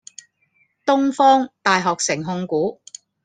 [0.83, 2.81] 東方大學城控股